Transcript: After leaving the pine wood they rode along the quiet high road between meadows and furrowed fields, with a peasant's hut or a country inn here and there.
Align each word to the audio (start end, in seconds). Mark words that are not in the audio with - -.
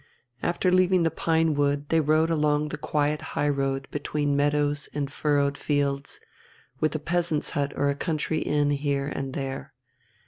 After 0.41 0.71
leaving 0.71 1.03
the 1.03 1.11
pine 1.11 1.53
wood 1.53 1.89
they 1.89 1.99
rode 1.99 2.31
along 2.31 2.69
the 2.69 2.77
quiet 2.79 3.21
high 3.37 3.49
road 3.49 3.87
between 3.91 4.35
meadows 4.35 4.89
and 4.95 5.11
furrowed 5.11 5.59
fields, 5.59 6.19
with 6.79 6.95
a 6.95 6.99
peasant's 6.99 7.51
hut 7.51 7.71
or 7.75 7.87
a 7.87 7.95
country 7.95 8.39
inn 8.39 8.71
here 8.71 9.05
and 9.05 9.33
there. 9.35 9.75